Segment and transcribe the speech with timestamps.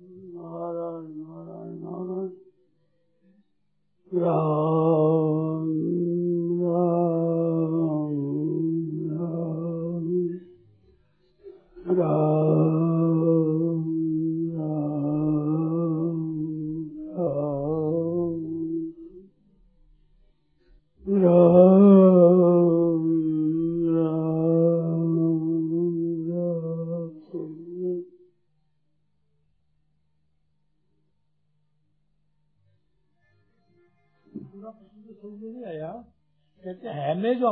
[0.00, 2.30] Nara, Nara, Nara.
[4.12, 4.63] Yeah.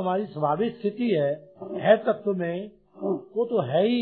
[0.02, 1.30] हमारी स्वाभाविक स्थिति है
[1.80, 4.01] है तत्व में हाँ वो तो है ही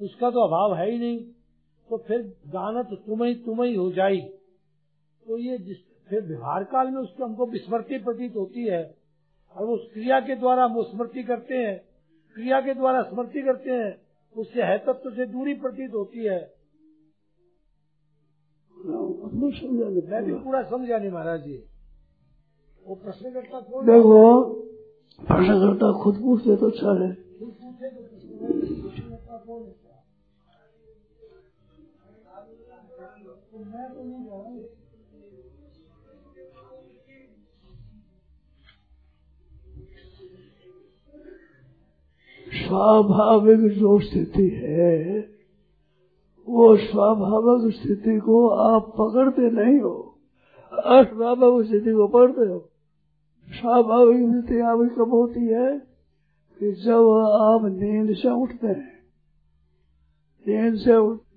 [0.00, 1.18] उसका तो अभाव है ही नहीं।
[1.88, 4.20] तो फिर जानत तुम ही तुम ही हो जाई।
[5.26, 5.76] तो ये जिस
[6.08, 8.82] फिर व्यवहार काल में उसको हमको विस्मृति प्रतीत होती है
[9.56, 11.76] और उस क्रिया के द्वारा हम स्मृति करते हैं
[12.36, 13.90] क्रिया के द्वारा स्मृति करते हैं
[14.34, 16.40] उससे है तत्व से दूरी प्रतीत होती है।
[18.76, 21.56] मैं भी पूरा समझा नहीं महाराज जी।
[22.86, 24.20] वो प्रश्न करता कौन देखो
[25.20, 27.32] प्रश्न करता, खुद पूछते तो अच्छा है।
[42.66, 45.18] स्वाभाविक जो स्थिति है,
[46.48, 50.18] वो स्वाभाविक स्थिति को आप पकड़ते नहीं हो।
[50.72, 52.71] अस्वाभाविक स्थिति को पकड़ते हो।
[53.52, 55.78] स्वाभाविक स्थिति आपकी कब होती है
[56.58, 57.08] कि जब
[57.40, 58.92] आप नींद से उठते हैं,
[60.48, 60.92] नींद से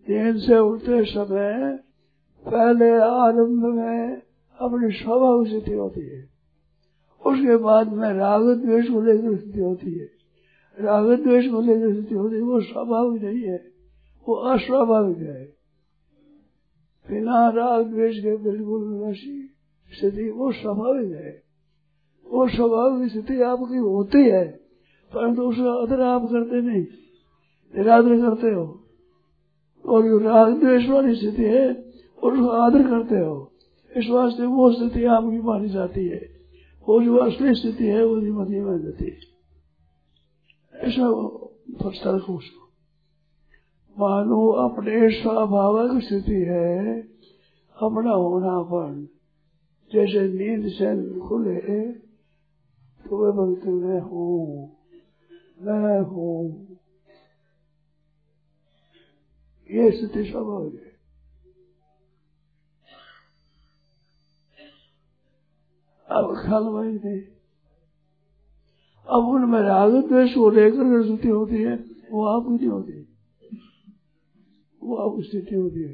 [0.09, 1.79] नींद से उठते समय
[2.45, 4.21] पहले आरंभ में
[4.59, 6.29] अपनी स्वाभाविक स्थिति होती है।
[7.25, 10.09] उसके बाद में राग द्वेष को लेकर स्थिति होती है।
[10.79, 13.67] राग द्वेष को लेकर स्थिति होती है, वो स्वाभाविक नहीं है,
[14.27, 15.45] वो अस्वाभाविक है।
[17.09, 21.45] बिना राग द्वेष के बिल्कुल स्थिति, वो स्वाभाविक है।
[22.31, 24.47] वो स्वाभाविक स्थिति आपकी होती है,
[25.13, 26.85] परंतु उसका आदर आप करते नहीं।
[27.77, 28.83] निरादर करते हो।
[29.85, 31.71] और जो राग द्वेष वाली स्थिति है,
[32.23, 33.51] उसका आदर करते हो।
[33.97, 36.35] इस वास्ते वो स्थिति आपकी मानी जाती है।
[36.87, 39.35] वो जो असली स्थिति है, वो नहीं मानी जाती। है
[40.75, 41.11] ऐसा
[41.83, 42.65] फ़र्स्ट को उसको।
[43.99, 47.01] मानो अपने स्वाभाविक स्थिति है,
[47.81, 49.07] अपना होनापन
[49.93, 52.04] जैसे नींद से खुले
[53.05, 54.77] तो वे भक्त मैं हूँ
[55.61, 56.67] मैं हूँ
[59.69, 60.93] ये स्थिति स्वाभाविक है
[66.07, 67.21] अब ख्याल वही नहीं
[69.07, 71.75] अब उनमें राग द्वेष को लेकर जो स्थिति होती है
[72.11, 73.01] वो आपकी नहीं होती
[74.81, 75.93] वो आपकी स्थिति होती है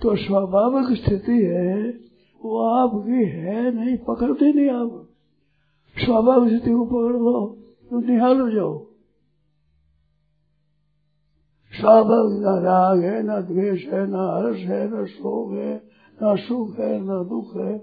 [0.00, 1.90] तो स्वाभाविक स्थिति है,
[2.40, 5.09] वो आपकी है, नहीं, पकड़ते नहीं आप।
[6.04, 7.46] स्वाभाविक स्थिति को पकड़ लो
[7.90, 8.86] तो निहाल हो जाओ।
[11.72, 15.74] स्वाभाविक न राग है, न द्वेष है, न हर्ष है, न शोक है,
[16.22, 17.74] न सुख है, न दुख है,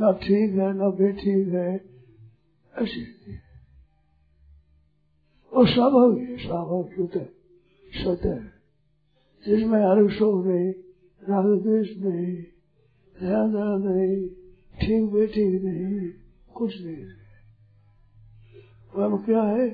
[0.00, 1.74] न ठीक है, न बेठीक है,
[2.74, 3.02] ऐसी
[5.52, 7.28] वो स्वाभाविक है, स्वाभाविक शुद्ध है,
[8.04, 8.52] सत्य है।
[9.44, 10.70] जिसमें हर शोक नहीं,
[11.22, 12.36] राग, द्वेष नहीं
[13.14, 14.28] ध्यान नहीं,
[14.80, 16.10] ठीक, बेठीक नहीं,
[16.54, 17.23] कुछ नहीं।
[18.94, 19.70] वह क्या है?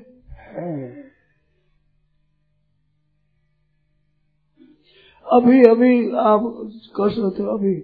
[5.31, 7.79] अभी अभी आप कर सकते हो, अभी।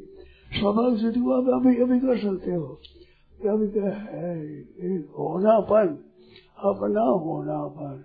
[0.60, 2.82] स्वाभाविक स्थिति को आप अभी अभी कर सकते हो।
[3.50, 4.60] अभी क्या है?
[4.62, 5.88] ये होनापन
[6.58, 8.04] अपना होनापन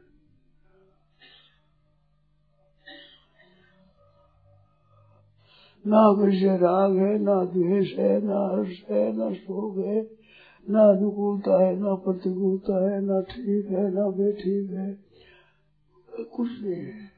[5.87, 10.22] ना किसी राग है, ना द्वेष है, ना हर्ष है, ना शोक है।
[10.71, 14.99] ना अनुकूलता है, ना प्रतिकूलता है, ना ठीक है, ना बेठीक है।
[16.25, 17.11] कुछ नहीं है।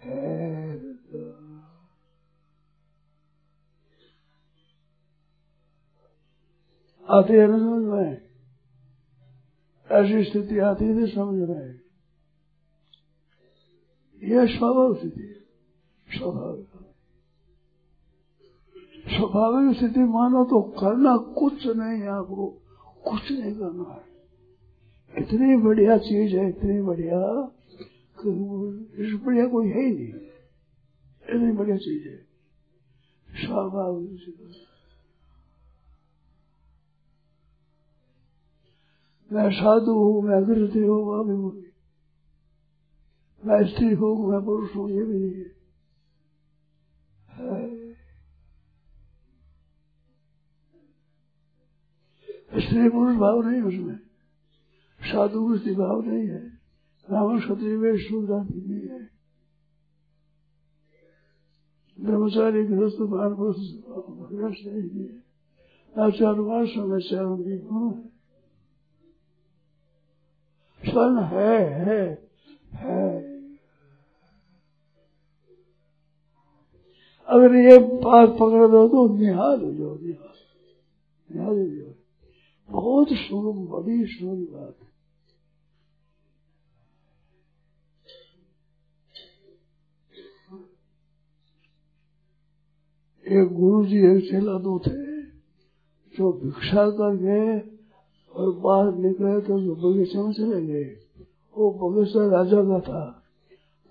[0.00, 1.44] है तो।
[7.08, 8.24] आती है ना समझ में?
[9.90, 11.80] ऐसी स्थिति आती है तो समझ में
[14.22, 16.73] यह स्वाभाविक स्थिति है। स्वाभाविक
[19.16, 22.46] स्वाभाविक स्थिति मानो तो करना कुछ नहीं है आपको,
[23.04, 24.02] कुछ नहीं करना है।
[25.22, 27.18] इतनी बढ़िया चीज़ है, इतनी बढ़िया
[29.24, 32.16] बढ़िया कोई है ही नहीं। इतनी बढ़िया चीज़ है।
[33.28, 34.10] स्वाभाविक
[39.30, 41.36] मैं साधु हूँ, मैं गृहस्थी हूँ वह भी
[43.42, 45.44] मैं स्त्री हूँ, मैं पुरुष हूँ, ये भी नहीं
[47.70, 47.83] है।
[52.58, 53.98] स्त्री पुरुष भाव नहीं उसमें।
[55.00, 56.48] साधु स्त्री भाव नहीं है।
[57.10, 59.14] रावण क्षत्रिय वे जाति नहीं है।
[62.00, 63.36] ब्रह्मचारी गृहस्थ मान
[64.66, 65.24] नहीं है।
[66.10, 68.14] चारों वर्ष में चारों की गुण है?
[70.84, 72.28] सन है है
[72.74, 73.34] है।
[77.26, 80.34] अगर ये बात पकड़ दो तो निहाल हो जाओ, निहाल।
[81.30, 81.93] निहाल हो जाओ।
[82.68, 84.76] बहुत सुन बड़ी सुन बात
[93.26, 95.22] एक गुरु जी एक चेला दो थे,
[96.14, 97.58] जो भिक्षा कर गए
[98.34, 100.84] और बाहर निकले तो जो बगीचे में चले गए,
[101.56, 103.04] वो बगीचा राजा का था।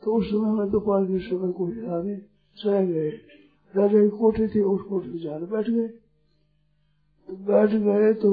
[0.03, 2.15] तो उस समय में दोपहर के समय कोई आगे
[2.57, 3.09] चले गए।
[3.73, 5.87] राजा की कोठी थी, उस कोठी जाकर बैठ गए।
[7.29, 8.31] बैठ गए तो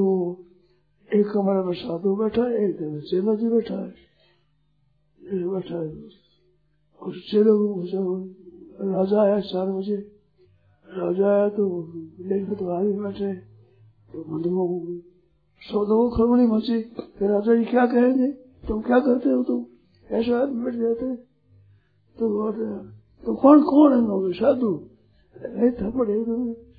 [1.15, 3.91] एक कमरे में साधु बैठा है एक दिन चेला जी बैठा है।
[5.49, 5.89] बैठा है।
[7.03, 7.83] उस चेले को
[8.93, 9.97] राजा आया चार बजे।
[10.89, 13.35] राजा आया तो लेकर तो आगे बैठे।
[14.13, 14.99] तो मंदिरों
[15.63, 16.83] शब्दों को खड़बड़ी मची
[17.19, 18.31] फिर राजा जी क्या कहेंगे?
[18.69, 19.67] तुम क्या करते हो तुम?
[20.11, 21.17] ऐसे आदमी बैठ जाते
[22.19, 22.53] तो
[23.25, 24.33] तो कौन कौन है?
[24.33, 24.73] साधु।
[25.81, 26.09] थप्पड़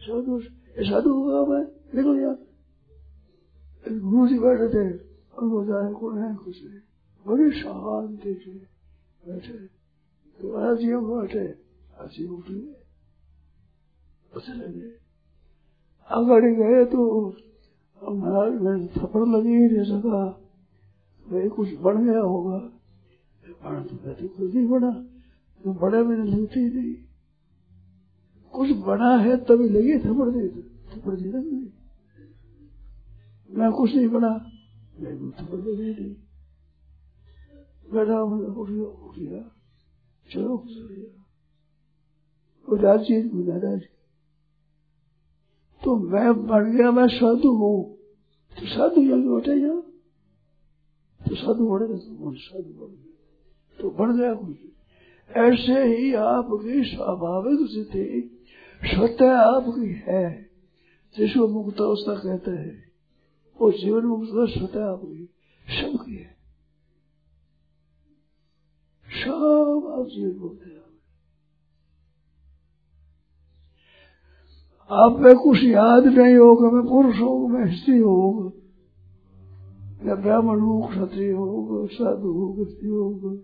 [0.05, 0.39] साधु
[0.79, 2.33] साधु होगा मैं निकल गया
[4.01, 4.83] गुरु जी बैठे थे
[5.37, 6.79] उनको जाए कौन है, कुछ नहीं।
[7.25, 8.51] बड़ी शांति से
[9.23, 9.57] बैठे।
[10.39, 11.45] तो आज ये बैठे
[11.99, 12.73] आज ही उठ गए।
[14.41, 14.91] चले गए।
[16.09, 17.01] आगे गए तो
[18.01, 20.23] महाराज में थप्पड़ लगी जैसा कहा
[21.25, 22.57] वही कुछ बढ़ गया होगा।
[23.63, 24.91] बड़ा तो कहते कुछ नहीं बड़ा
[25.61, 26.93] तो बड़ा मैंने लगती नहीं
[28.53, 30.47] कुछ बड़ा है, तभी लगी थप्पड़ दे
[30.91, 31.60] थप्पड़ दे नहीं
[33.51, 34.29] मैं कुछ नहीं बना
[34.99, 36.15] मैं थप्पड़ दे नहीं
[37.93, 39.51] बैठा मतलब उठ गया। उठ गया
[40.33, 40.55] चलो
[42.69, 43.79] वो राजचीत में
[45.83, 47.95] तो मैं बन गया, मैं साधु हूँ।
[48.59, 49.81] तो साधु जाके बैठे जा
[51.21, 54.57] तो साधु बढ़ेगा तो साधु बढ़ गया तो बढ़ गया कुछ
[55.31, 58.39] ऐसे ही आपकी स्वाभाविक स्थिति
[58.83, 60.51] स्वतः आपकी है।
[61.17, 62.90] जिसको मुक्त अवस्था कहते हैं।
[63.59, 65.25] वो जीवन मुक्त स्वतः आपकी
[65.67, 66.35] सबकी है
[69.07, 70.79] सब आप जीवन मुक्त है
[74.89, 78.51] आप में कुछ याद नहीं होगा मैं पुरुष हूँ मैं स्त्री हूँ
[80.03, 83.37] मैं ब्राह्मण हूँ क्षत्रिय हूँ साधु हूँ स्त्री हूँ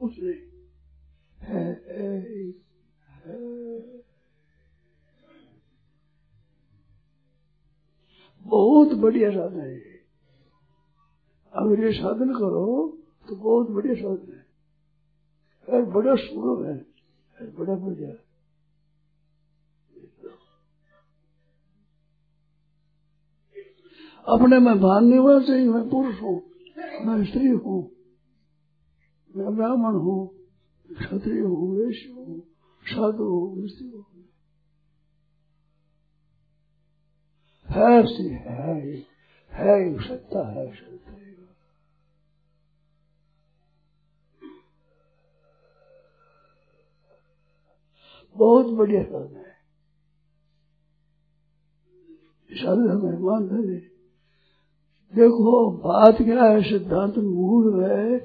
[0.00, 0.40] कुछ नहीं।
[1.38, 2.18] है, है,
[3.08, 4.05] है।
[8.46, 9.94] बहुत बढ़िया साधन है।
[11.52, 12.66] अगर ये साधन करो
[13.28, 14.44] तो बहुत बढ़िया साधन है।
[15.68, 16.76] बड़ा सुगम है
[17.38, 18.10] बड़ा बढ़िया
[24.26, 26.36] अपने में मानने वाला चाहिए मैं पुरुष हूँ,
[27.06, 27.80] मैं स्त्री हूँ,
[29.30, 30.18] मैं ब्राह्मण हूँ,
[30.88, 32.40] क्षत्रिय हूँ, वैश्य हूँ,
[32.82, 34.15] साधु हूँ, स्त्री हूँ।
[37.76, 38.80] है सी है
[39.52, 40.66] है सत्ता है।
[48.36, 49.56] बहुत बढ़िया साधन है।
[52.50, 53.96] साधन हमें मान है
[55.12, 58.18] देखो, बात क्या है, सिद्धांत मूल है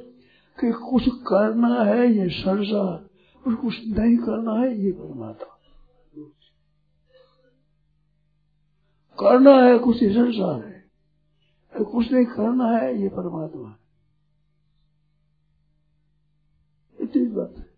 [0.60, 3.10] कि कुछ करना है ये संसार
[3.48, 5.61] और कुछ नहीं करना है ये परमात्मा।
[9.22, 10.82] करना है, कुछ ये संसार है
[11.84, 13.75] कुछ नहीं करना है, ये परमात्मा है।
[17.01, 17.72] इतनी बात है।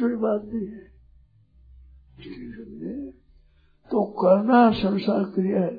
[0.00, 0.90] छोटी बात नहीं है।
[3.90, 5.78] तो करना संसार क्रिया है।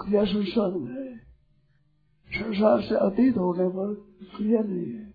[0.00, 1.18] क्रिया संसार में है।
[2.28, 3.94] संसार से अतीत होने पर
[4.36, 5.05] क्रिया नहीं है।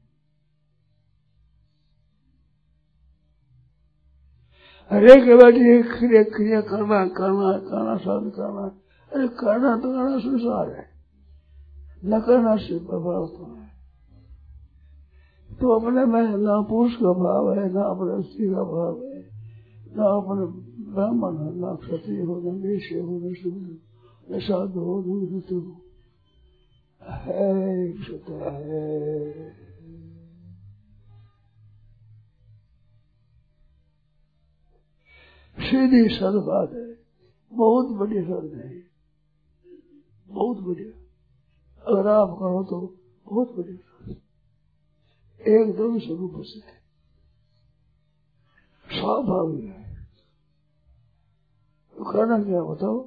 [4.91, 8.81] हरेक बैठी क्रिया क्रिया करना करना करना, साधन करना।
[9.13, 10.85] अरे करना तो करना संसार है।
[12.05, 13.67] न करना से तो है।
[15.59, 19.19] तो अपने में न पुरुष का भाव है, न अपने स्त्री का भाव है,
[19.97, 20.45] न अपने
[20.93, 23.77] ब्राह्मण है, न क्षत्रिय हो, न वेश्य हो, न शुद्ध
[24.31, 25.81] न साधु हो, न ऋतु हो।
[27.11, 27.87] है
[28.29, 29.70] है।
[35.61, 36.87] सीधी सद बात है।
[37.51, 38.91] बहुत बड़ी सद है
[40.27, 40.91] बहुत बढ़िया
[41.81, 42.79] अगर आप कहो तो
[43.25, 44.13] बहुत बढ़िया
[45.41, 46.59] एकदम स्वरूप से
[48.87, 50.07] स्वाभाविक है।
[51.95, 52.99] तो करना क्या बताओ?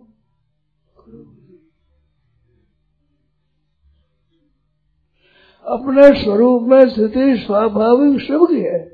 [5.65, 8.94] अपने स्वरूप में स्थिति स्वाभाविक सबकी है।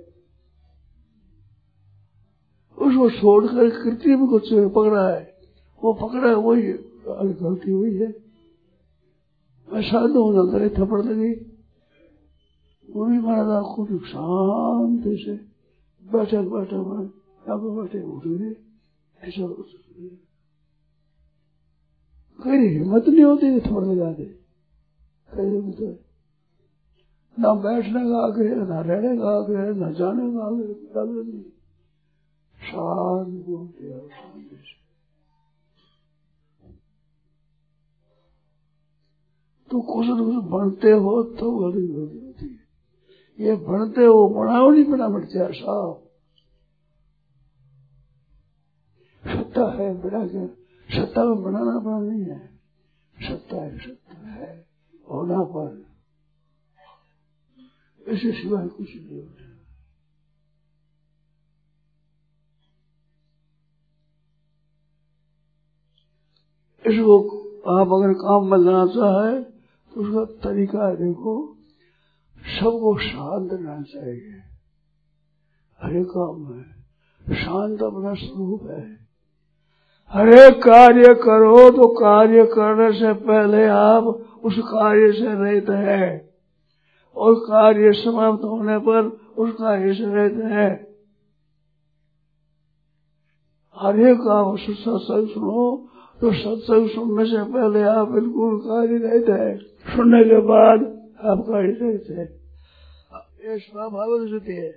[2.90, 5.22] उसको छोड़कर कृत्रिम कुछ पकड़ा है,
[5.82, 6.62] वो पकड़ा है, वही
[7.40, 8.08] गलती हुई है।
[9.68, 11.32] मैं साधु हूँ करे थप्पड़ लगी।
[12.88, 15.34] वही महाराज खुद शांति से
[16.04, 17.04] बैठे बैठे मैं
[17.46, 18.54] यहाँ बैठे, उठ गए।
[19.18, 19.46] ऐसा
[22.38, 24.24] कहीं हिम्मत नहीं होती थप्पड़ लगा दे
[25.28, 25.88] कहीं तो
[27.36, 31.42] न बैठने का आग्रह, ना रहने का आग्रह, ना जाने का आग्रह नहीं।
[39.70, 44.70] तो कुछ न कुछ बनते हो तो गलती गलती होती है। ये बनते हो, बनाओ
[44.70, 46.10] नहीं बना बढ़ जाए साफ़
[49.24, 50.46] सत्ता है बड़ा क्या
[50.88, 52.60] सत्ता में बनाना पड़ा नहीं है।
[53.14, 54.66] सत्ता है सत्ता है,
[55.10, 55.90] होना पर।
[58.12, 59.49] इससे सिवाय कुछ नहीं होता।
[66.86, 67.40] इसको
[67.80, 69.42] आप अगर काम में लाना चाहे
[69.92, 71.56] तो उसका तरीका है देखो,
[72.60, 74.42] सबको शांत रहना चाहिए।
[75.82, 76.64] हरे काम में
[77.34, 78.98] शांत अपना स्वरूप है।
[80.10, 84.04] हरे कार्य करो तो कार्य करने से पहले आप
[84.44, 86.30] उस कार्य से रहते हैं।
[87.16, 89.06] और कार्य समाप्त होने पर
[89.38, 90.86] उस कार्य से रहते हैं।
[93.76, 95.89] हरे काम सत्संग सुनो
[96.20, 99.56] तो सत्संग सुनने से पहले आप बिल्कुल कार्य रहते हैं।
[99.94, 100.82] सुनने के बाद
[101.26, 102.28] आप कार्य रहते हैं
[103.44, 104.72] ये स्वाभाविक स्थिति है।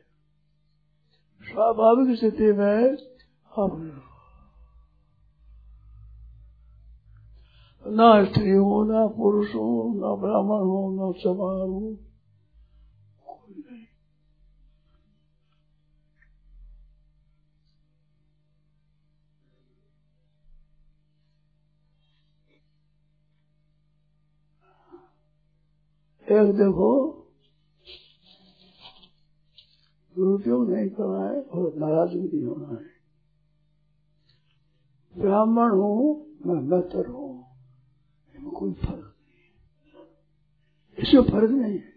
[1.44, 2.98] स्वाभाविक स्थिति में
[3.52, 3.74] आप
[7.86, 12.13] ना स्त्री हो, ना पुरुष हो, ना ब्राह्मण हो, ना चमार हो
[26.32, 27.10] एक देखो,
[30.16, 32.94] दुरुपयोग नहीं करना है और नाराज़ भी नहीं होना है।
[35.18, 37.46] ब्राह्मण हूँ, मैं बेहतर हूँ।
[38.36, 39.52] इसमें कोई फ़र्क नहीं।
[40.98, 41.94] इसमें फ़र्क नहीं है।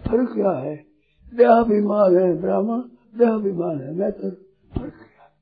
[0.00, 0.76] फ़र्क क्या है?
[1.34, 2.80] देहाभिमान है ब्राह्मण,
[3.18, 4.30] देहाभिमान है। मैं तो
[4.80, 5.36] फ़र्क क्या?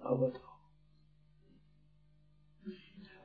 [0.00, 0.45] है अब बताओ।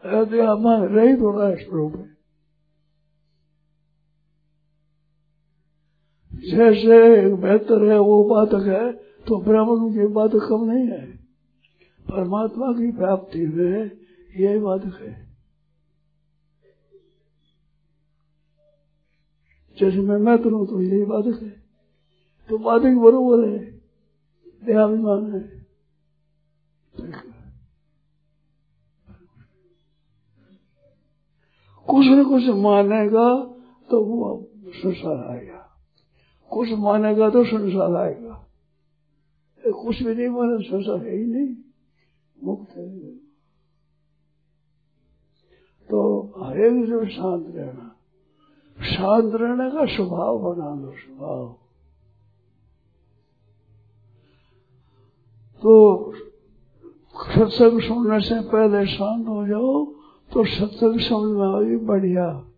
[0.05, 2.12] देहाभिमान रही थोड़ा स्वरूप है
[6.34, 11.05] जैसे बेहतर है, वो बाधक है तो ब्राह्मण की बाधक कम नहीं है।
[12.10, 13.91] परमात्मा की प्राप्ति में
[14.39, 15.31] यही बाधक है।
[19.79, 21.50] जैसे मैं मैं करूँ तो यही बाधक है।
[22.50, 23.60] तो बाधक बरोबर है,
[24.63, 25.61] देहाभिमान है।
[31.92, 33.46] कुछ न कुछ मानेगा
[33.90, 35.68] तो वो संसार आएगा।
[36.50, 38.48] कुछ मानेगा तो संसार आएगा।
[39.72, 41.56] कुछ भी नहीं माने, संसार है ही नहीं।
[42.44, 43.00] मुक्त है।
[45.90, 47.96] तो हरेक जो शांत रहना,
[48.86, 51.58] शांत रहने का स्वभाव बना लो स्वभाव।
[55.62, 56.06] तो
[57.16, 60.00] सत्संग सुनने से पहले शांत हो जाओ।
[60.34, 62.52] तो सत्संग समझ में आएगी बढ़िया।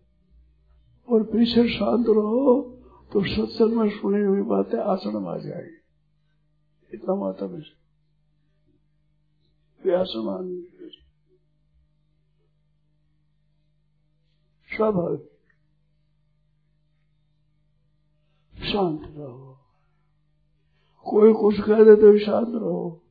[1.08, 2.60] और पीछे शांत रहो
[3.12, 7.62] तो सत्संग में सुनी हुई बातें आसन में आ जाएगी। इतना माता में
[9.84, 10.62] व्यासमान
[14.76, 15.30] स्वाभाविक।
[18.64, 19.58] शांत रहो।
[21.04, 23.02] कोई कुछ कह दे तो शांत रहो।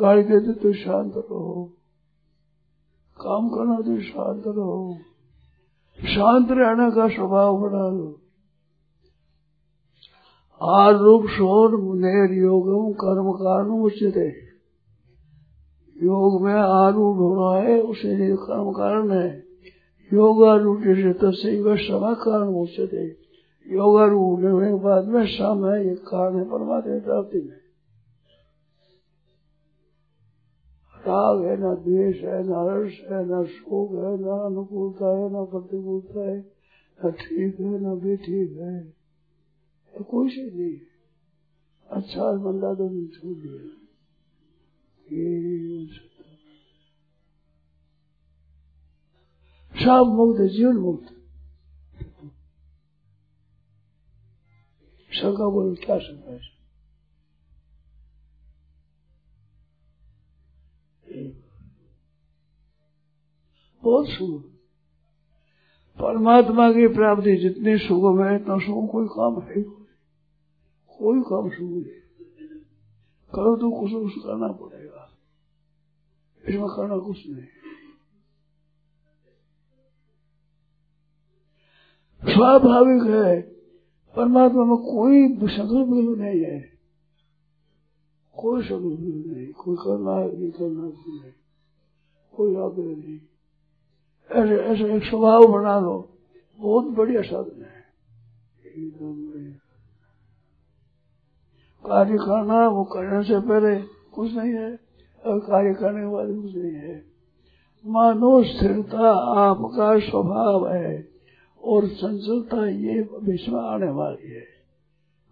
[0.00, 1.76] गाली दे दे तो शांत रहो।
[3.24, 4.96] काम करना तो शांत रहो।
[6.00, 8.20] शांत रहने का स्वभाव बना लो।
[10.62, 14.16] आरूप शोर, मुनेर, योगम, कर्म कारण उचित
[16.02, 19.44] योग में आरूढ़ होना है, उसे कर्म कारण है।
[20.12, 23.06] योगारूढ़ से तस्वीर सभा कारण उचित है।
[23.76, 27.63] योगारूढ़ होने के बाद में सम है ये कारण है, परमात्मा प्राप्ति में।
[31.06, 35.44] राग है ना द्वेष है ना हर्ष है ना शोक है ना अनुकूलता है ना
[35.44, 36.36] प्रतिकूलता है
[36.98, 40.92] ना ठीक है ना बेठीक है कोई चीज़ नहीं है
[41.86, 43.74] अच्छा बंदा तो नहीं छोड़ दिया
[49.74, 51.12] सब मुक्त जीवन मुक्त
[55.10, 56.40] शंका बोल क्या शंका है
[64.04, 64.42] बहुत सुगम
[65.98, 69.62] परमात्मा की प्राप्ति जितनी सुगम है, इतना सुगम कोई काम है
[70.98, 72.00] कोई काम सुगम नहीं।
[73.34, 75.10] करो तो कुछ कुछ करना पड़ेगा।
[76.48, 77.44] इसमें करना कुछ नहीं।
[82.34, 83.40] स्वाभाविक है,
[84.16, 86.60] परमात्मा में कोई संकल्प नहीं है।
[88.36, 91.32] कोई संकल्प नहीं, कोई करना है, नहीं करना नहीं
[92.36, 93.20] कोई आग्रह नहीं।
[94.32, 96.08] ऐसे ऐसे एक स्वभाव बना दो।
[96.60, 97.74] बहुत बढ़िया साधन है।
[101.86, 103.82] कार्य करना वो करने से पहले
[104.14, 104.78] कुछ नहीं है,
[105.26, 107.04] और कार्य करने के बाद कुछ नहीं है।
[107.86, 111.08] मानो स्थिरता आपका स्वभाव है,
[111.64, 113.08] और चंचलता ये
[113.52, 114.54] में आने वाली है।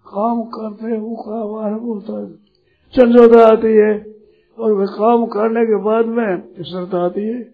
[0.06, 2.32] काम करते वो काम होता है
[2.94, 4.14] चंचलता आती है,
[4.58, 7.51] और वे काम करने के बाद में स्थिरता आती है।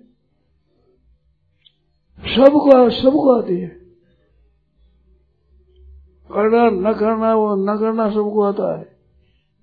[2.19, 3.69] सबको सबको आती है।
[6.33, 8.97] करना, न करना, वो न करना सबको आता है।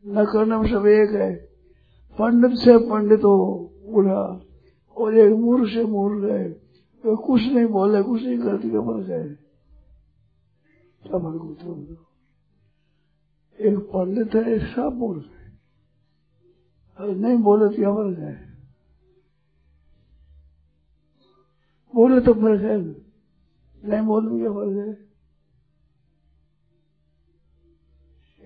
[0.08, 1.36] न करने में सब एक है।
[2.20, 4.42] पंडित से पंडित हो, बुढ़ा,
[4.98, 6.50] और एक मूर्ख से मूर्ख है।
[7.04, 9.30] तो कुछ नहीं बोले, कुछ नहीं करती क्या फ़र्क है
[11.04, 12.06] क्या फ़र्क होता है
[13.70, 15.56] एक पंडित है, एक सब मूर्ख है।
[17.16, 18.55] नहीं बोले तो क्या फ़र्क है
[21.96, 24.94] बोले तो फ़र्क है नहीं क्या फ़र्क है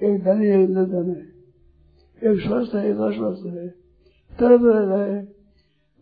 [0.01, 1.21] एक धन, एक निर्धन है
[2.21, 3.67] एक स्वस्थ है, एक अस्वस्थ है।
[4.31, 5.23] तरह तरह का है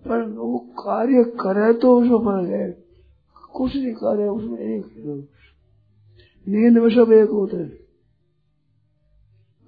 [0.02, 2.68] पर वो कार्य करे तो उसमें फ़र्क है
[3.54, 4.84] कुछ नहीं कार्य उसमें एक
[6.48, 7.72] नींद में सब एक होते हैं।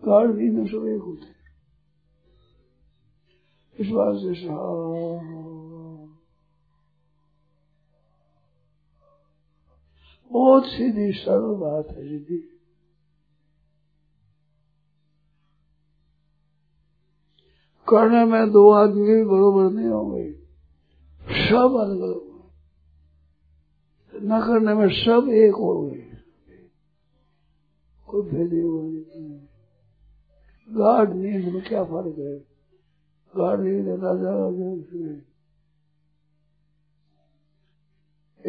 [0.04, 1.38] गाढ़ नींद में सब एक होते हैं।
[3.76, 4.34] इस बात से
[10.32, 12.38] बहुत सीधी सरल बात है दीदी
[17.90, 20.34] करने में दो आदमी भी बरोबर नहीं होंगे।
[21.50, 22.30] सब अलग अलग
[24.16, 26.06] न करने में सब एक हो गए
[28.08, 28.62] कोई भेदे
[30.70, 32.40] गाढ़ नींद में क्या फ़र्क है?
[33.36, 34.34] गाढ़ नींद राजा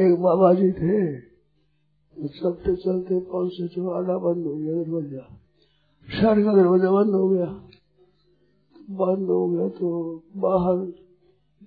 [0.04, 1.29] एक बाबा जी थे।
[2.28, 5.24] चलते चलते पाँच से चौड़ा बंद हो गया, दरवाज़ा।
[6.08, 7.46] शहर का दरवाज़ा बंद हो गया।
[8.98, 9.88] बंद हो गया तो
[10.36, 10.76] बाहर,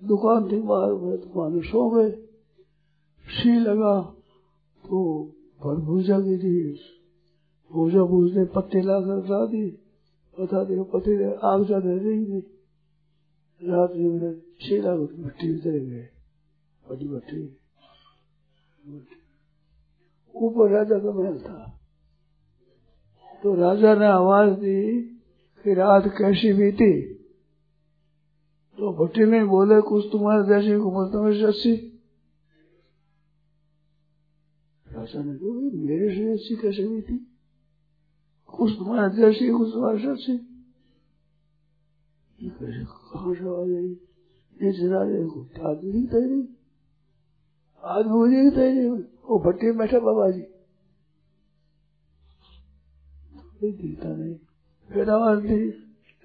[0.02, 2.10] दुकान थी बाहर गए तो मानो सो गए।
[3.24, 4.00] सी लगा
[4.84, 4.98] तो
[5.62, 6.54] फल भूजा की थी।
[7.70, 9.66] भूजा भूजने पत्ते लाकर ला दी।
[10.36, 11.12] बता दी पत्ते
[11.46, 12.40] आग ज़्यादा रही थी
[13.60, 16.08] रात में सी लगा भट्टी उतर गए।
[16.84, 17.42] बड़ी भट्टी
[20.36, 21.80] ऊपर राजा का महल था।
[23.42, 25.00] तो राजा ने आवाज़ दी
[25.64, 27.14] कि रात कैसी बीती।
[28.76, 32.00] तो भट्टी में बोले, कुछ तुम्हारे जैसी उम्र तुम्हें अस्सी।
[34.92, 37.16] राजा ने कहा मेरे से अस्सी कैसे बीती?
[38.56, 40.38] कुछ तुम्हारे जैसी कुछ तुम्हारे से कैसे
[42.84, 43.94] कहाँ से आ गई?
[44.88, 45.42] राजा को
[47.88, 50.40] आदमी मुझे नहीं वो भट्टी में बैठा बाबा जी।
[53.72, 54.36] दिखता नहीं।
[54.92, 55.68] फिर आवाज़ दी,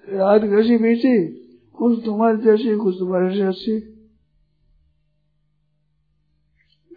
[0.08, 1.28] रात कैसी बीती?
[1.72, 3.80] कुछ तुम्हारे जैसी, कुछ तुम्हारे जैसी।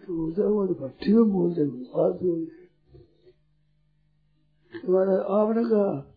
[0.06, 2.64] तो भट्टी में बोलते, बात बोलते
[4.78, 6.14] तुम्हारा आपने कहा,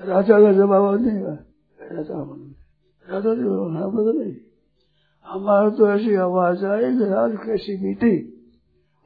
[0.00, 2.22] राजा का जवाब नहीं राजा
[3.14, 3.42] राजा जी
[3.78, 4.36] हाँ बदल
[5.26, 8.39] हमारा तो ऐसी आवाज़ आई रात कैसी बीती।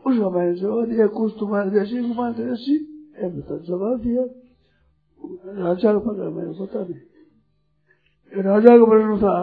[0.05, 2.77] उस मैंने जवाब दिया कुछ तुम्हारे जैसी तुम्हारे जैसी
[3.43, 4.23] तो जवाब दिया
[5.59, 9.35] राजा का पता मैंने पता नहीं राजा का प्रश्न था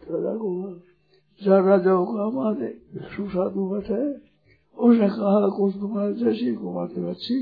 [0.00, 0.48] राजा को
[1.40, 2.68] जहाँ राजा को कहा माने
[3.10, 4.00] सुसाधु बैठे
[4.76, 7.36] उसने कहा कुछ तुम्हारे जैसी कुमार अच्छी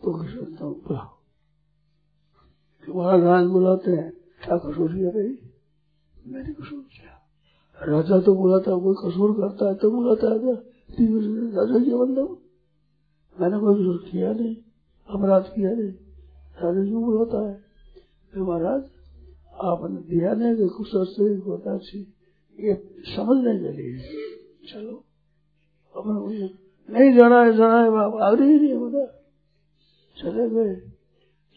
[0.00, 0.10] तो
[2.84, 4.10] तुम्हारा राज बुलाते हैं
[4.42, 5.30] क्या कसूर किया भाई
[6.14, 7.11] मैंने कसूर किया
[7.82, 9.74] राजा तो बुलाता कोई कसूर करता है?
[9.74, 10.54] तो बुलाता है
[11.56, 12.28] राजा जी मतलब
[13.36, 14.56] मैंने कोई कसूर किया नहीं,
[15.08, 15.92] अपराध किया नहीं,
[16.62, 17.54] राजा जी बुलाता है
[18.32, 18.82] तो महाराज,
[19.52, 21.78] आपने दिया नहीं कि कुछ से होता
[22.58, 22.74] ये
[23.08, 23.96] समझने के लिए
[24.68, 24.94] चलो,
[25.94, 26.48] अपने मुझे
[26.88, 29.04] नहीं जाना है जाना है, बाप, आ रही नहीं बता
[30.16, 30.74] चले गए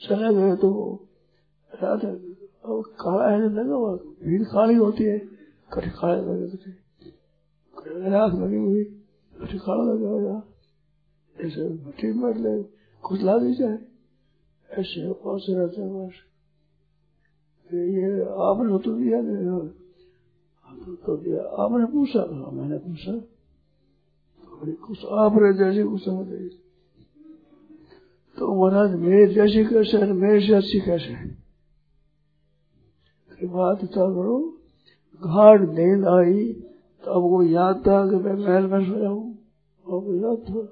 [0.01, 0.69] चले गए तो
[1.71, 2.01] रात
[2.99, 3.77] काला है लगा?
[4.25, 5.34] भीड़ काली होती है।
[5.75, 6.71] काले लगे थे
[8.09, 8.83] राख लगी हुई
[9.57, 10.41] काला लगा हुआ
[11.35, 12.63] ऐसे भट्टी बैठ ले
[13.03, 13.77] कुछ ला दी जाए,
[14.69, 16.15] ऐसे पास रहते हैं बस।
[17.69, 19.19] ये आपने तो दिया
[21.05, 23.13] तो दिया आपने पूछा मैंने पूछा।
[24.85, 26.49] कुछ आप रहे जैसे कुछ समझ रही
[28.37, 31.25] तो महाराज, मेरे जैसी कैसे है, मेरे से कैसे है?
[33.53, 34.54] बात था करो।
[35.23, 36.53] घाट नींद आई
[37.03, 39.37] तो अब वो याद था कि मैं महल में सोया हूँ।
[39.85, 40.67] अब याद था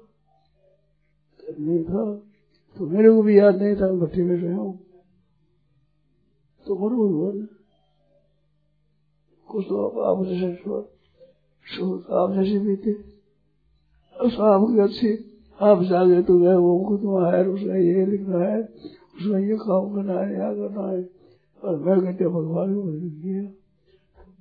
[1.60, 2.04] नहीं था।
[2.76, 4.78] तो मेरे को भी याद नहीं था भट्टी में सोया हूँ।
[6.66, 7.46] तो बरोबर हुआ ना।
[9.48, 10.46] कुछ तो आप जैसे
[12.14, 12.92] आप जैसे भी थे।
[14.40, 15.30] आपकी अच्छी
[15.62, 17.00] आप जागे तो गए, वो खुद
[17.34, 18.62] है, उसने ये लिखना है,
[19.16, 21.08] उसने ये काम करना है, यहाँ करना है।
[21.64, 23.42] और मैं कहते, भगवान को बदल किया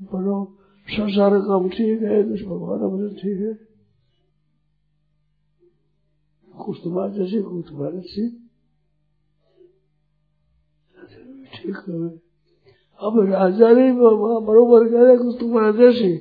[0.02, 3.74] बोलो, संसार काम ठीक है तो भगवान का ठीक है।
[6.64, 8.02] कुछ तुम्हारे जैसे, कुछ तुम्हारे
[11.56, 12.08] ठीक है।
[13.00, 13.92] अब राजा ने
[14.46, 16.18] बरोबर कह रहे कुछ तुम्हारे जैसे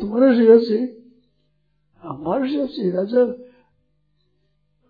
[0.00, 0.96] तुम्हारे से अच्छी
[2.02, 3.24] हमारे से राजा।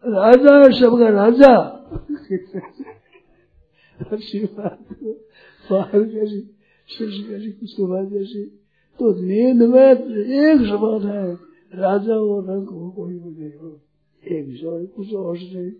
[0.04, 1.76] राजा है सबका राजा।
[4.12, 4.78] अच्छी बात
[5.72, 6.59] बाहर कैसी
[6.90, 7.12] कुछ
[8.12, 8.44] जैसी
[8.98, 11.34] तो नींद में एक समान है,
[11.74, 13.70] राजा और रंग हो, कोई भी नहीं हो।
[14.24, 15.70] एक जोड़ कुछ और नहीं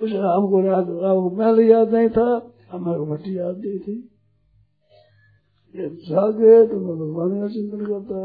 [0.00, 3.96] कुछ हमको रात हमको मैल याद नहीं था, हमारे भट्टी याद नहीं थी।
[6.08, 8.18] जागे तो मैं भगवान का चिंतन करता,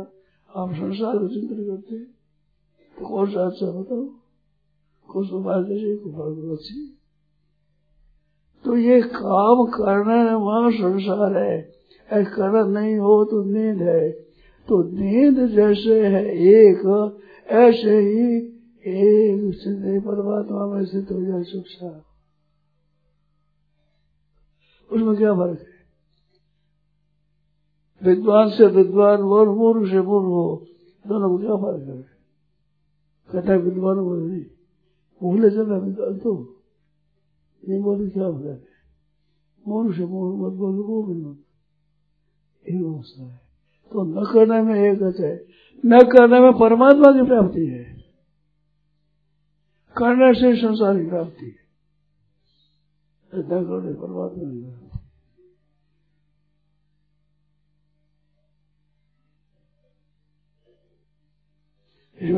[0.55, 1.99] आप संसार का चिंतन करते।
[2.95, 4.05] तो कौन सा अच्छा बताओ?
[5.09, 6.95] कौन सा बात अच्छी
[8.65, 11.76] तो ये काम करना वहाँ संसार है।
[12.11, 14.11] करना नहीं हो तो नींद है।
[14.67, 17.17] तो नींद जैसे है एक,
[17.47, 18.37] ऐसे ही
[18.87, 22.03] एक सिंह परमात्मा में सिद्ध हो जाए सुख सार।
[24.91, 25.77] उसमें क्या फ़र्क है?
[28.03, 30.65] विद्वान से विद्वान और मूर्ख से मूर्ख हो,
[31.07, 32.01] दोनों में क्या फ़र्क है?
[33.33, 34.45] कहता है विद्वान बोले नहीं।
[35.23, 36.53] भूले चला विद्वान तो
[37.69, 38.55] नहीं बोले क्या बोला
[39.67, 41.37] मोर से मोर मत बोलो वो विद्वान
[42.73, 43.41] अवस्था है।
[43.91, 45.45] तो न करने में एक है।
[45.85, 47.97] न करने में परमात्मा की प्राप्ति है।
[49.97, 51.67] करने से संसार की प्राप्ति है।
[53.39, 54.87] न करने परमात्मा की प्राप्ति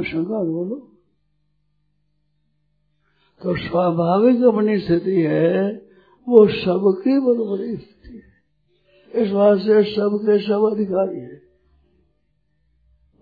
[0.04, 0.76] शंका बोलो।
[3.44, 5.76] तो स्वाभाविक अपनी स्थिति है,
[6.28, 7.99] वो सबकी बराबरी स्थिति
[9.16, 11.36] इस बात से सबके सब अधिकारी है।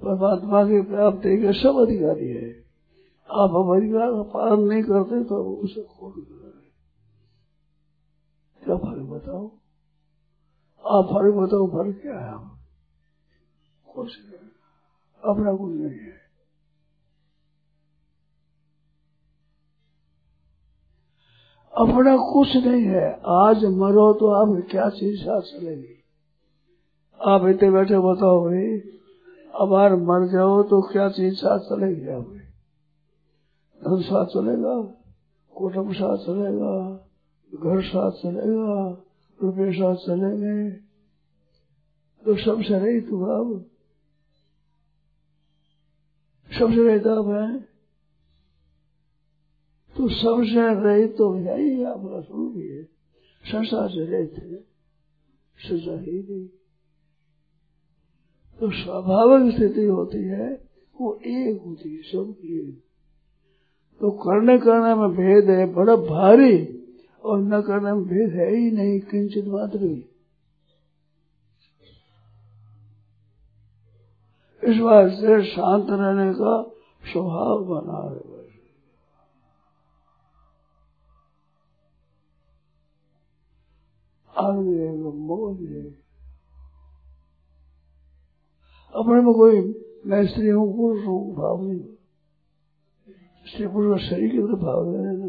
[0.04, 2.68] परमात्मा की प्राप्ति के सब अधिकारी है।
[3.32, 6.12] आप हम अधिकार का पालन नहीं करते तो उसे खोल
[8.64, 9.48] क्या फ़र्क बताओ
[10.86, 12.58] आप फ़र्क बताओ फ़र्क क्या है?
[13.96, 14.18] कुछ
[15.24, 16.27] अपना कुछ नहीं है।
[21.78, 25.94] अपना कुछ नहीं है। आज मरो तो आप क्या चीज़ साथ चलेगी
[27.20, 28.78] आप इतने बैठे बताओ भाई,
[29.54, 32.34] अब बार मर जाओ तो क्या चीज़ साथ चलेगी आप
[33.82, 34.76] धन साथ चलेगा,
[35.54, 36.74] कुटुंब साथ चलेगा,
[37.52, 38.74] घर साथ चलेगा,
[39.40, 40.70] रुपये साथ चलेंगे।
[42.26, 43.66] तो सबसे रही तू अब।
[46.52, 47.77] सबसे रही रहता मैं
[49.98, 52.84] तो सबसे रहित तो यही आपका स्वरूप ही। है
[53.46, 54.56] संसार से रहित है,
[55.58, 56.48] सजा ही नहीं।
[58.60, 60.62] तो स्वाभाविक स्थिति होती है,
[61.02, 62.72] वो एक होती है, सबकी
[64.02, 66.84] तो करने करने में भेद है, बड़ा भारी,
[67.24, 70.10] और न करने में भेद है ही नहीं, किंचित मात्र भी।
[74.64, 76.64] इस बात से शांत रहने का
[77.12, 78.37] स्वभाव बना है।
[84.38, 84.88] आगे
[88.94, 89.62] अपने में कोई,
[90.06, 91.80] मैं स्त्री हूँ पुरुष हूँ भाव नहीं।
[93.46, 95.28] स्त्री पुरुष का शरीर की तरफ़ भाव है ना।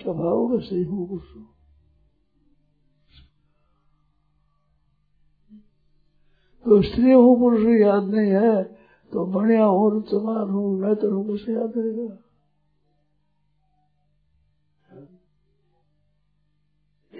[0.00, 1.36] क्या भाव होगा स्त्री हूँ पुरुष?
[1.36, 1.46] हूँ
[6.64, 8.64] तो स्त्री हूँ पुरुष याद नहीं है
[9.12, 12.27] तो बढ़िया हूँ चमार हूँ, मैं तो कैसे याद रहेगा।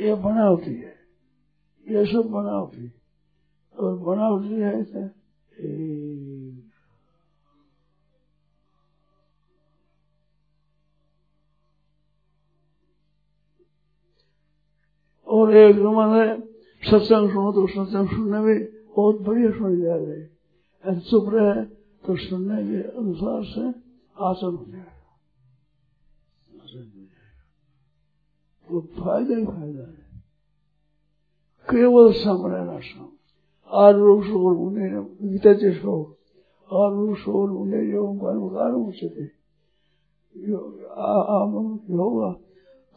[0.03, 0.95] ये बनावटी है।
[1.87, 2.93] ये सब बनावटी।
[3.75, 5.07] और बनावटी है ऐसे।
[15.27, 16.43] और एक जमाने
[16.83, 18.65] सत्संग सुनो तो सत्संग सुनने में
[18.97, 21.65] बहुत बढ़िया सुन जा रहे चुप रहे
[22.07, 23.69] तो सुनने के अनुसार से
[24.17, 24.98] आसन हो जाएगा
[28.68, 30.09] तो फ़ायदा ही फ़ायदा है।
[31.68, 33.07] केवल सम रहना सम
[33.70, 34.88] आरुषोर मुने
[35.28, 36.09] गीता के श्लोक
[36.72, 39.31] आरुषोर मुने योग कर्मकार उचित
[40.37, 42.35] योग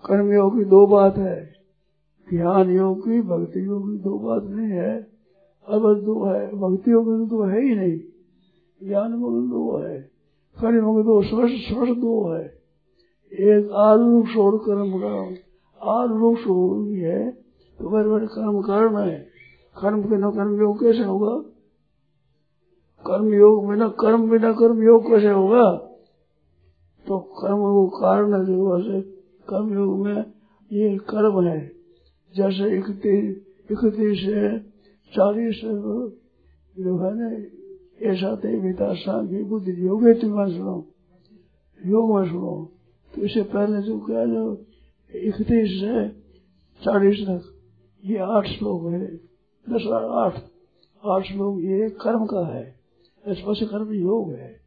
[0.05, 1.53] कर्म योग की दो बात है।
[2.29, 4.99] ध्यान योग की भक्ति योग की दो बात नहीं है।
[5.67, 7.99] अब दो है भक्ति योग तो है ही नहीं।
[8.87, 9.99] ज्ञान योग दो है।
[10.59, 12.45] कर्म योग दो स्पर्श स्पर्श दो है।
[13.33, 15.50] एक आरुष और कर्म का
[15.83, 16.39] आरुष
[16.97, 17.31] है
[17.79, 19.27] तो बड़े बड़े कर्म करना है।
[19.77, 21.35] कर्म बिना कर्म योग कैसे होगा?
[23.07, 25.71] कर्म योग बिना कर्म बिना कर्म योग कैसे होगा?
[27.07, 28.79] तो कर्म वो कारण है जो
[29.49, 30.23] कर्म योग में
[30.71, 31.71] ये कर्म है।
[32.35, 33.35] जैसे इकतीस
[33.71, 34.59] इकतीस से
[35.15, 35.61] चालीस
[36.79, 37.27] जो है ना
[38.01, 38.93] ऐसा देविता
[39.25, 40.85] की बुद्धि, योग है तुम सुनो।
[41.85, 42.69] योग में सुनो।
[43.15, 44.55] तो इससे पहले जो क्या जो
[45.15, 46.09] इकतीस से
[46.83, 47.55] चालीस तक।
[48.05, 49.15] ये आठ श्लोक है।
[49.69, 50.43] दस आठ।
[51.05, 52.79] आठ श्लोक ये कर्म का है।
[53.27, 54.61] स्पर्श कर्म योग है।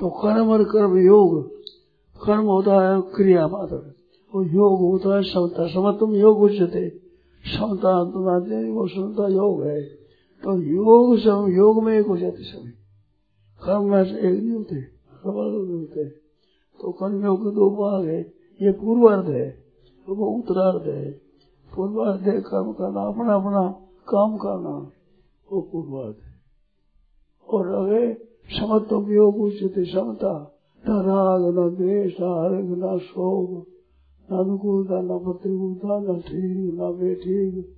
[0.00, 1.52] तो कर्म और कर्म योग,
[2.26, 3.94] कर्म होता है क्रिया मात्र।
[4.34, 6.90] और योग होता है समता। समत्म योग उच्चते
[7.44, 9.82] समता तुम्हारे वो समता योग है।
[10.44, 12.70] तो योग सम योग में एक हो जाते सभी।
[13.62, 14.76] कर्म में एक नहीं होते
[15.26, 16.29] होते।
[16.80, 19.64] तो कर्म के दो भाग है। ये पूर्वार्ध है
[20.06, 21.20] तो वो उत्तरार्ध है।
[21.76, 24.90] पूर्वार्ध है कर्म करना, अपना अपना काम करना,
[25.52, 26.40] वो पूर्वार्ध है।
[27.48, 28.16] और आगे
[28.48, 33.66] समत्व योग उचित समता, न राग, न द्वेष, न हर्ग, न शोक,
[34.32, 37.76] न अनुकूलता न प्रतिकूलता, न ठीक, न बेठीक,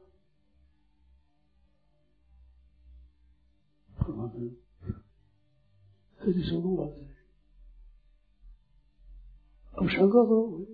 [6.25, 7.15] कभी सुनू बात है
[9.75, 10.65] अब शंका करो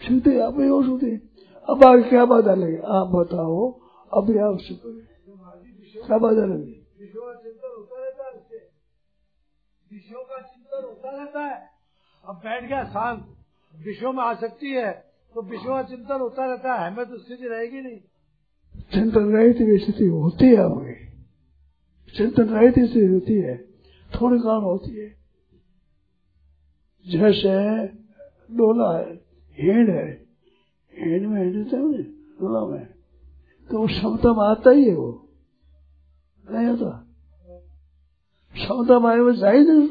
[0.00, 1.20] सीधे आप ही हो सीधे
[1.68, 3.80] अब आगे क्या बात डालेंगे आप बताओ
[4.12, 6.78] अभी आप क्या रहता है
[9.90, 11.70] विषयों का चिंतन होता रहता है
[12.24, 13.36] अब बैठ गया शांत
[13.74, 17.80] विषयों में आ सकती है तो विषयों चिंतन होता रहता है, हमें तो स्थिति रहेगी
[17.80, 17.98] नहीं।
[18.94, 21.08] चिंतन रहित भी स्थिति होती है आपकी
[22.16, 23.58] चिंतन रहित स्थिति होती है,
[24.14, 25.18] थोड़ी काल होती है।
[27.06, 27.86] जैसे
[28.56, 29.14] डोला है
[29.52, 30.26] हेड है।
[30.98, 32.86] हेड में हेड डोला में।
[33.70, 35.28] तो वो क्षमता में आता ही है वो।
[36.50, 37.06] नहीं होता।
[38.54, 39.88] क्षमता में आए वो जा ही नहीं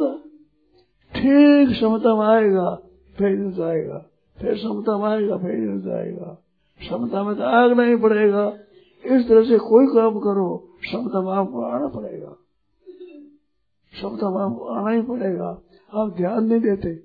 [1.16, 2.76] ठीक क्षमता में आएगा,
[3.18, 4.06] फिर जाएगा।
[4.40, 6.44] फिर क्षमता में आएगा फिर जाएगा।
[6.80, 8.58] क्षमता में तो आग नहीं पड़ेगा।
[9.06, 12.36] इस तरह से कोई काम करो क्षमता में आपको आना पड़ेगा।
[13.92, 15.62] क्षमता में आपको आना ही पड़ेगा।
[15.94, 16.96] आप ध्यान नहीं देते।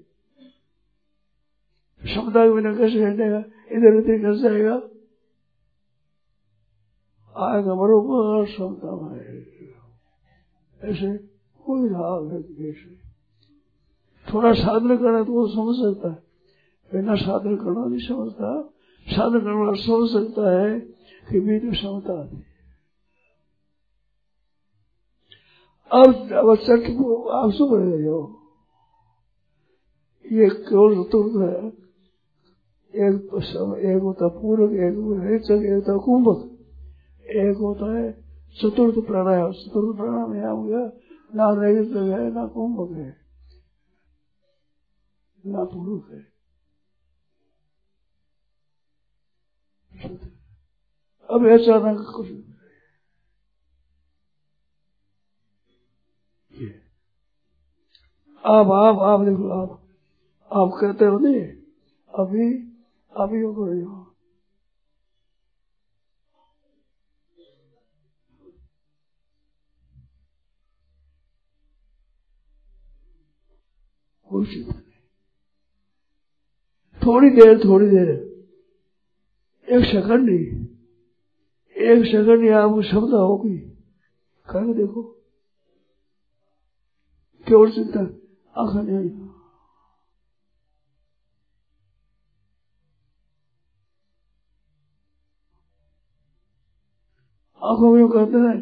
[2.02, 3.38] क्षमता के बिना कैसे हटेगा?
[3.72, 4.74] इधर उधर कैसे जाएगा?
[7.36, 9.20] आएगा बरोबर क्षमता में
[10.84, 11.18] ऐसे
[11.64, 12.72] कोई राग है
[14.34, 16.31] थोड़ा साधन करना तो वो समझ सकता है।
[16.92, 18.62] बिना साधन करना नहीं समझता।
[19.06, 20.80] साधन करना समझ सकता है
[21.30, 22.36] कि मेरी क्षमता आती
[25.92, 26.84] अब अब चट
[27.30, 28.38] आप सुन रहे हो।
[30.32, 31.68] ये केवल चतुर्थ है?
[32.94, 33.14] एक
[33.78, 36.40] एक होता पूरक, एक रेचक एक होता कुंभक।
[37.26, 38.12] एक होता है
[38.62, 40.84] चतुर्थ प्राणायाम। चतुर्थ प्राणायाम हो गया
[41.34, 43.16] ना रेचक है, ना कुंभक है,
[45.46, 46.31] ना पुरुष है।
[50.04, 52.28] अब ऐसा ना कुछ
[58.44, 59.70] आप आप आप देखो आप
[60.50, 61.42] आप कहते हो नहीं।
[62.10, 62.52] अभी
[63.12, 64.14] अभी हो रही हो।
[74.30, 74.92] कोई चिंता नहीं।
[77.06, 78.31] थोड़ी देर थोड़ी देर।
[79.72, 80.46] एक सेकंड नहीं।
[81.76, 83.56] एक सेकंड या आपको शब्द होगी
[84.46, 85.02] कह देखो।
[87.46, 88.00] केवल चिंता,
[88.54, 89.10] आँख नहीं
[97.62, 98.58] आँखों में कहते हैं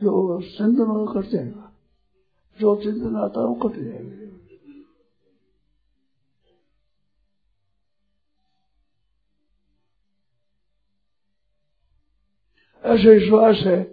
[0.00, 1.52] जो चिंतन करते हैं,
[2.58, 4.27] जो चिंतन आता है वो कट जाएगा।
[12.84, 13.84] ऐसे श्वास है।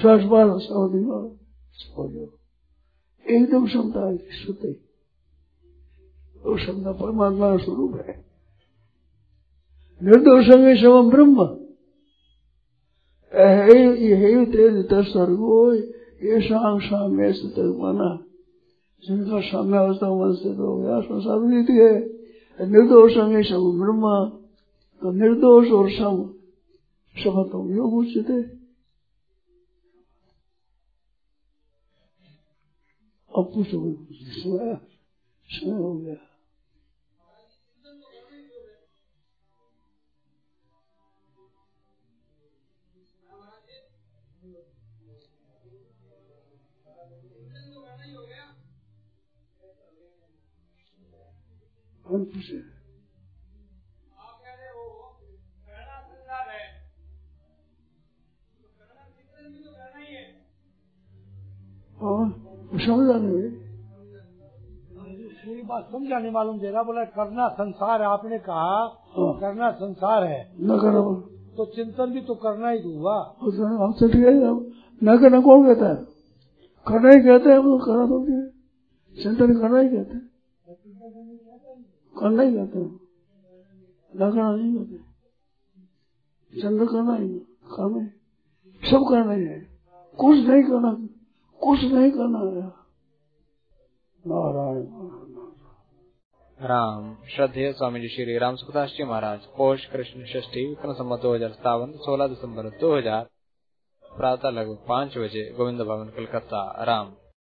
[0.00, 0.98] श्वास बार सावधि
[3.36, 4.86] एकदम क्षमता है शुद्धि
[6.42, 8.24] वो क्षमता परमात्मा स्वरूप है।
[10.02, 11.60] निर्दोषंगे शवम ब्रह्म।
[13.34, 17.32] यही तेज सर्गो ये शांग साम्य
[17.82, 18.29] मना।
[19.04, 21.92] जिनका साम्य अवस्था मन से तो गया संसार नीति है
[22.60, 24.14] निर्दोषंगे शव ब्रह्म
[25.02, 26.16] तो निर्दोष और सम
[27.16, 28.30] समतो योग उचित
[33.30, 33.78] अब पूछो
[35.48, 36.16] समय हो गया
[52.10, 52.58] कौन पूछे?
[62.84, 63.16] समझा
[65.42, 68.70] नहीं बात समझा नहीं मालूम दे रहा बोला करना संसार है। आपने कहा
[69.16, 71.02] हाँ। करना संसार है। न करो।
[71.56, 74.32] तो चिंतन भी तो करना ही हुआ। हम तो ठीक है
[75.02, 75.96] न करना कौन कहता है?
[76.86, 78.18] करना ही कहते हैं करना तो
[79.22, 80.30] चिंतन करना ही कहते हैं।
[82.20, 83.00] करना ही कहते हैं
[84.12, 87.28] न करना नहीं कहते चंद्र करना ही
[87.72, 88.06] करना
[88.82, 89.60] सब करना ही है।
[90.18, 90.90] कुछ नहीं करना।
[91.60, 92.66] कुछ नहीं करना है।
[94.24, 94.86] नारायण
[96.60, 101.34] राम। श्रद्धेय स्वामी जी श्री राम सुखदास जी महाराज। पोष कृष्ण षष्ठी विक्रम संबत दो
[101.34, 103.24] हज़ार सतावन सोलह दिसंबर दो हज़ार।
[104.04, 107.12] प्रातः लगभग पाँच बजे, गोविंद भवन, कलकत्ता। राम।